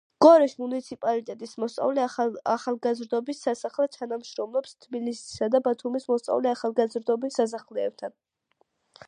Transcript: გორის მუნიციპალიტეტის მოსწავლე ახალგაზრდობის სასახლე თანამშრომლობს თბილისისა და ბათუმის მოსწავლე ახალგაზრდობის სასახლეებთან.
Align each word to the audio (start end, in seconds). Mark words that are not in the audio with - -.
გორის 0.25 0.53
მუნიციპალიტეტის 0.59 1.51
მოსწავლე 1.63 2.05
ახალგაზრდობის 2.53 3.43
სასახლე 3.49 3.87
თანამშრომლობს 3.97 4.75
თბილისისა 4.87 5.51
და 5.57 5.63
ბათუმის 5.69 6.11
მოსწავლე 6.15 6.55
ახალგაზრდობის 6.57 7.39
სასახლეებთან. 7.43 8.19